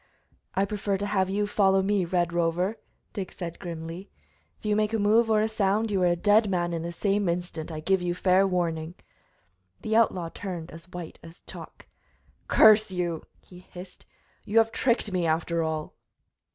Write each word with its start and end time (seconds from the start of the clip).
"I 0.55 0.65
prefer 0.65 0.97
to 0.97 1.05
have 1.05 1.29
you 1.29 1.45
follow 1.45 1.83
me, 1.83 2.05
Red 2.05 2.33
Rover!" 2.33 2.79
Dick 3.13 3.31
said 3.31 3.59
grimly. 3.59 4.09
"If 4.57 4.65
you 4.65 4.75
make 4.75 4.93
a 4.93 4.97
move 4.97 5.29
or 5.29 5.41
a 5.41 5.47
sound 5.47 5.91
you 5.91 6.01
are 6.01 6.07
a 6.07 6.15
dead 6.15 6.49
man 6.49 6.73
in 6.73 6.81
the 6.81 6.91
same 6.91 7.29
instant, 7.29 7.71
I 7.71 7.81
give 7.81 8.01
you 8.01 8.15
fair 8.15 8.47
warning." 8.47 8.95
The 9.83 9.95
outlaw 9.95 10.29
turned 10.33 10.71
as 10.71 10.89
white 10.89 11.19
as 11.21 11.43
chalk. 11.45 11.85
"Curse 12.47 12.89
you!" 12.89 13.21
he 13.41 13.59
hissed. 13.59 14.07
"You 14.43 14.57
have 14.57 14.71
tricked 14.71 15.11
me, 15.11 15.27
after 15.27 15.61
all!" 15.61 15.93